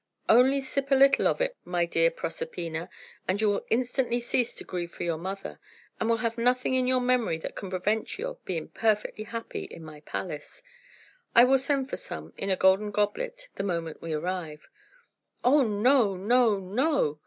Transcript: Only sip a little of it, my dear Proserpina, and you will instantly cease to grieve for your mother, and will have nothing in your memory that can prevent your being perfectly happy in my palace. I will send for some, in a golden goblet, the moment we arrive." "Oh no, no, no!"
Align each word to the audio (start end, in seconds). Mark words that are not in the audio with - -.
Only 0.27 0.61
sip 0.61 0.89
a 0.89 0.95
little 0.95 1.27
of 1.27 1.41
it, 1.41 1.55
my 1.63 1.85
dear 1.85 2.09
Proserpina, 2.09 2.89
and 3.27 3.39
you 3.39 3.51
will 3.51 3.65
instantly 3.69 4.19
cease 4.19 4.55
to 4.55 4.63
grieve 4.63 4.91
for 4.91 5.03
your 5.03 5.19
mother, 5.19 5.59
and 5.99 6.09
will 6.09 6.17
have 6.25 6.39
nothing 6.39 6.73
in 6.73 6.87
your 6.87 6.99
memory 6.99 7.37
that 7.37 7.55
can 7.55 7.69
prevent 7.69 8.17
your 8.17 8.39
being 8.43 8.67
perfectly 8.69 9.25
happy 9.25 9.65
in 9.65 9.83
my 9.83 9.99
palace. 9.99 10.63
I 11.35 11.43
will 11.43 11.59
send 11.59 11.87
for 11.91 11.97
some, 11.97 12.33
in 12.35 12.49
a 12.49 12.55
golden 12.55 12.89
goblet, 12.89 13.49
the 13.57 13.61
moment 13.63 14.01
we 14.01 14.13
arrive." 14.13 14.67
"Oh 15.43 15.61
no, 15.61 16.15
no, 16.17 16.57
no!" 16.57 17.19